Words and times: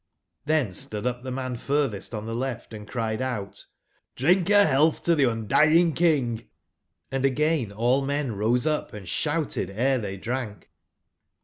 XThen 0.47 0.73
stood 0.73 1.05
up 1.05 1.21
the 1.21 1.29
man 1.29 1.55
furthest 1.57 2.15
on 2.15 2.25
the 2.25 2.33
left 2.33 2.73
and 2.73 2.87
cried 2.87 3.21
out: 3.21 3.65
''Drink 4.17 4.49
a 4.49 4.65
health 4.65 5.03
to 5.03 5.13
the 5.13 5.25
Ondying 5.25 5.93
King!" 5.95 6.47
Hnd 7.11 7.23
again 7.23 7.71
all 7.71 8.03
men 8.03 8.31
rose 8.35 8.65
up 8.65 8.93
and 8.93 9.07
shouted 9.07 9.69
ere 9.69 9.99
they 9.99 10.17
drank. 10.17 10.71